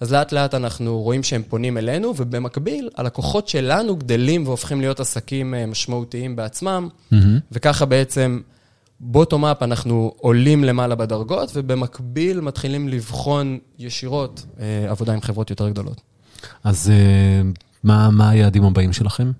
[0.00, 5.54] אז לאט לאט אנחנו רואים שהם פונים אלינו, ובמקביל, הלקוחות שלנו גדלים והופכים להיות עסקים
[5.54, 7.38] אה, משמעותיים בעצמם, מהמם.
[7.52, 8.40] וככה בעצם,
[9.00, 15.68] בוטום אפ, אנחנו עולים למעלה בדרגות, ובמקביל מתחילים לבחון ישירות אה, עבודה עם חברות יותר
[15.68, 16.00] גדולות.
[16.64, 17.42] אז אה,
[17.84, 19.32] מה, מה היעדים הבאים שלכם?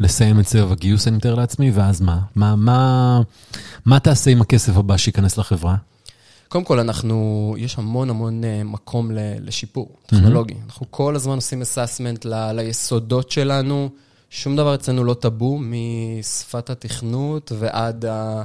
[0.00, 2.18] לסיים את סבב הגיוס, אני מתאר לעצמי, ואז מה?
[2.34, 3.20] מה, מה,
[3.86, 5.76] מה תעשה עם הכסף הבא שייכנס לחברה?
[6.48, 10.54] קודם כל, אנחנו, יש המון המון אה, מקום לשיפור טכנולוגי.
[10.66, 13.88] אנחנו כל הזמן עושים אססמנט ל- ליסודות שלנו.
[14.30, 18.42] שום דבר אצלנו לא טאבו, משפת התכנות ועד ה-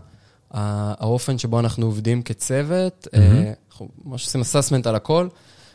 [0.51, 3.07] האופן שבו אנחנו עובדים כצוות.
[3.13, 5.27] אה, אנחנו ממש עושים אססמנט על הכל.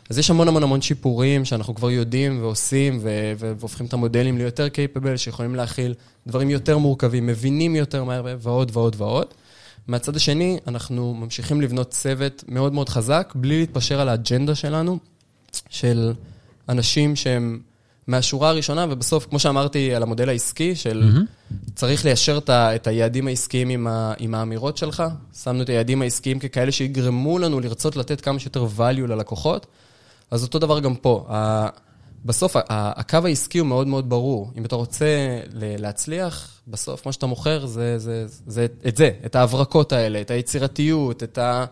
[0.09, 4.37] אז יש המון המון המון שיפורים שאנחנו כבר יודעים ועושים, ו- ו- והופכים את המודלים
[4.37, 5.93] ליותר קייפבל, שיכולים להכיל
[6.27, 9.27] דברים יותר מורכבים, מבינים יותר מהר, ועוד ועוד ועוד.
[9.87, 14.97] מהצד השני, אנחנו ממשיכים לבנות צוות מאוד מאוד חזק, בלי להתפשר על האג'נדה שלנו,
[15.69, 16.13] של
[16.69, 17.59] אנשים שהם
[18.07, 21.11] מהשורה הראשונה, ובסוף, כמו שאמרתי על המודל העסקי, של
[21.75, 25.03] צריך ליישר את ה- את היעדים העסקיים עם, ה, עם האמירות שלך.
[25.43, 29.65] שמנו את היעדים העסקיים ככאלה שיגרמו לנו לרצות לתת כמה שיותר value ללקוחות.
[30.31, 31.25] אז אותו דבר גם פה.
[31.29, 31.67] ה-
[32.25, 34.51] בסוף, ה- ה- הקו העסקי הוא מאוד מאוד ברור.
[34.57, 35.05] אם אתה רוצה
[35.53, 41.23] להצליח, בסוף מה שאתה מוכר זה, זה, זה את זה, את ההברקות האלה, את היצירתיות,
[41.23, 41.65] את ה...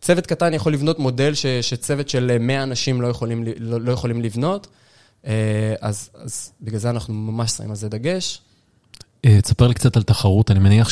[0.00, 4.20] צוות קטן יכול לבנות מודל ש, שצוות של 100 אנשים לא יכולים, לא, לא יכולים
[4.20, 4.66] לבנות,
[5.80, 8.40] אז, אז בגלל זה אנחנו ממש שמים על זה דגש.
[9.24, 10.88] אה, תספר לי קצת על תחרות, אני מניח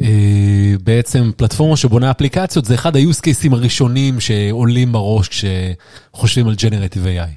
[0.00, 7.30] שבעצם פלטפורמה שבונה אפליקציות זה אחד ה-use cases הראשונים שעולים בראש כשחושבים על Generative AI.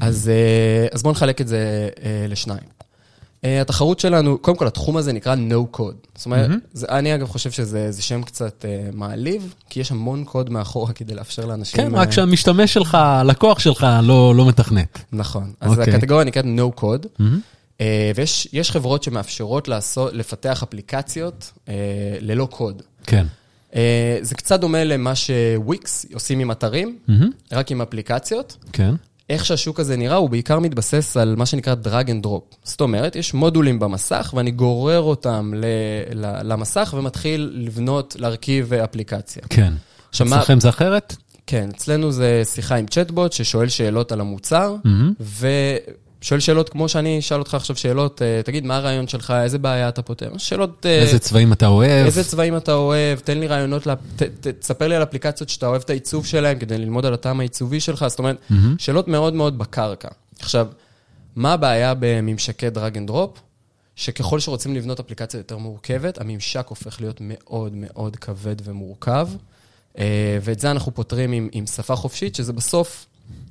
[0.00, 2.81] אז, אה, אז בואו נחלק את זה אה, לשניים.
[3.44, 6.08] אה, התחרות שלנו, קודם כל, התחום הזה נקרא No Code.
[6.14, 10.24] זאת אומרת, זה, אני אגב חושב שזה זה שם קצת אה, מעליב, כי יש המון
[10.24, 11.76] קוד מאחורה כדי לאפשר לאנשים...
[11.76, 14.98] כן, אה, רק שהמשתמש שלך, הלקוח שלך לא לא מתכנת.
[15.12, 15.52] נכון.
[15.60, 15.94] אז אוקיי.
[15.94, 17.22] הקטגוריה נקראת No Code,
[17.80, 21.74] אה, ויש יש חברות שמאפשרות לעשות, לפתח אפליקציות אה,
[22.20, 22.82] ללא קוד.
[23.06, 23.26] כן.
[23.74, 26.98] אה, זה קצת דומה למה שוויקס עושים עם אתרים,
[27.52, 28.56] רק עם אפליקציות.
[28.72, 28.94] כן.
[29.30, 32.56] איך שהשוק הזה נראה, הוא בעיקר מתבסס על מה שנקרא drag and drop.
[32.64, 35.64] זאת אומרת, יש מודולים במסך, ואני גורר אותם ל-
[36.24, 39.42] ל- למסך ומתחיל לבנות, להרכיב אפליקציה.
[39.48, 39.72] כן.
[40.38, 41.16] אצלכם זה אחרת?
[41.46, 44.76] כן, אצלנו זה שיחה עם צ'טבוט ששואל שאלות על המוצר,
[46.22, 49.88] ושואל שאלות כמו שאני אשאל אותך עכשיו שאלות, אה, תגיד, מה הרעיון שלך, איזה בעיה
[49.88, 50.38] אתה פותר?
[50.38, 50.86] שאלות...
[50.86, 52.06] אה, איזה צבעים אתה אוהב?
[52.06, 55.66] איזה צבעים אתה אוהב, תן לי רעיונות, ל- ת- ת- תספר לי על אפליקציות שאתה
[55.66, 58.36] אוהב את העיצוב שלהם, כדי ללמוד על הטעם העיצובי שלך, זאת אומרת,
[58.78, 60.08] שאלות מאוד מאוד בקרקע.
[60.40, 60.66] עכשיו,
[61.36, 63.38] מה הבעיה בממשקי drag and drop?
[63.96, 69.28] שככל שרוצים לבנות אפליקציה יותר מורכבת, הממשק הופך להיות מאוד מאוד כבד ומורכב,
[69.98, 73.06] אה, ואת זה אנחנו פותרים עם, עם שפה חופשית, שזה בסוף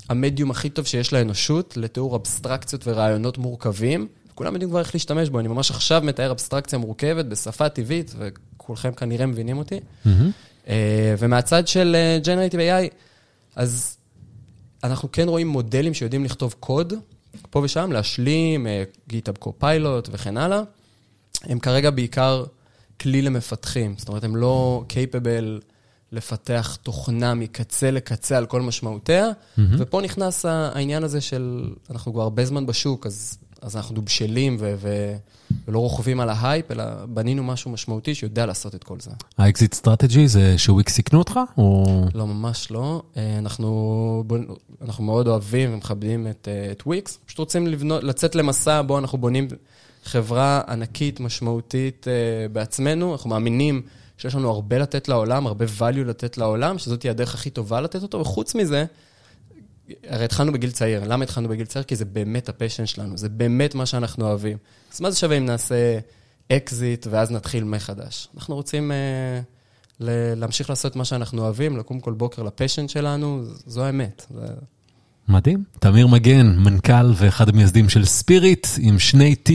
[0.10, 4.08] המדיום הכי טוב שיש לאנושות לתיאור אבסטרקציות ורעיונות מורכבים.
[4.36, 8.92] כולם יודעים כבר איך להשתמש בו, אני ממש עכשיו מתאר אבסטרקציה מורכבת בשפה טבעית, וכולכם
[8.92, 9.80] כנראה מבינים אותי.
[10.06, 10.70] Mm-hmm.
[11.20, 12.94] ומהצד של אה, Generative AI,
[13.56, 13.98] אז
[14.84, 16.94] אנחנו כן רואים מודלים שיודעים לכתוב קוד,
[17.50, 18.68] פה ושם, להשלים,
[19.10, 20.62] GitHub Copilot וכן הלאה.
[21.44, 22.44] הם כרגע בעיקר
[23.02, 25.71] כלי למפתחים, זאת אומרת, הם לא capable
[26.12, 29.62] לפתח תוכנה מקצה לקצה על כל משמעותיה, mm-hmm.
[29.78, 34.76] ופה נכנס העניין הזה של, אנחנו כבר הרבה זמן בשוק, אז, אז אנחנו בשלים ו,
[34.78, 35.16] ו,
[35.68, 39.12] ולא רוכבים על ההייפ, אלא בנינו משהו משמעותי שיודע לעשות את כל זה.
[39.38, 41.86] ה exit strategy זה שוויקס יקנו אותך, או...
[42.14, 43.02] לא, ממש לא.
[43.18, 44.24] אה, אנחנו,
[44.82, 49.18] אנחנו מאוד אוהבים ומכבדים את, אה, את וויקס, פשוט רוצים לבנות, לצאת למסע בו אנחנו
[49.18, 49.48] בונים
[50.04, 53.82] חברה ענקית, משמעותית אה, בעצמנו, אנחנו מאמינים...
[54.22, 58.04] שיש לנו הרבה לתת לעולם, הרבה value לתת לעולם, שזאת תהיה הדרך הכי טובה לתת
[58.04, 58.86] אותו, וחוץ מזה,
[60.08, 61.04] הרי התחלנו בגיל צעיר.
[61.08, 61.84] למה התחלנו בגיל צעיר?
[61.84, 64.58] כי זה באמת ה passion שלנו, זה באמת מה שאנחנו אוהבים.
[64.94, 66.00] אז מה זה שווה אם נעשה
[66.52, 68.28] אקזיט ואז נתחיל מחדש?
[68.36, 70.04] אנחנו רוצים uh,
[70.36, 74.26] להמשיך לעשות מה שאנחנו אוהבים, לקום כל בוקר ל passion שלנו, זו האמת.
[74.36, 74.46] זה...
[75.28, 75.64] מדהים.
[75.80, 79.52] תמיר מגן, מנכ"ל ואחד המייסדים של ספיריט, עם שני T,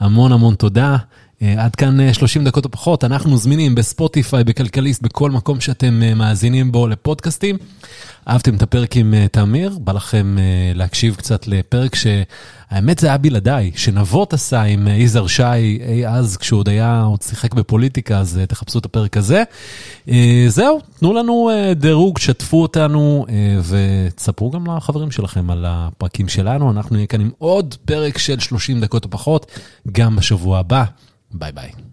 [0.00, 0.96] המון המון תודה.
[1.42, 6.02] אה, עד כאן 30 אה, דקות או פחות, אנחנו זמינים בספוטיפיי, בכלכליסט, בכל מקום שאתם
[6.02, 7.56] אה, מאזינים בו לפודקאסטים.
[8.28, 10.36] אהבתם את הפרק עם תמיר, בא לכם
[10.74, 15.42] להקשיב קצת לפרק שהאמת זה היה בלעדיי, שנבות עשה עם יזהר שי
[15.88, 19.42] אי אז, כשהוא עוד היה, עוד שיחק בפוליטיקה, אז תחפשו את הפרק הזה.
[20.48, 23.26] זהו, תנו לנו דירוג, שתפו אותנו
[23.68, 26.70] ותספרו גם לחברים שלכם על הפרקים שלנו.
[26.70, 29.46] אנחנו נהיה כאן עם עוד פרק של 30 דקות או פחות,
[29.92, 30.84] גם בשבוע הבא.
[31.32, 31.91] Bye bye.